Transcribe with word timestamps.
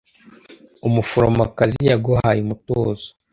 Umuforomokazi 0.87 1.79
yaguhaye 1.89 2.39
umutuzo. 2.45 3.07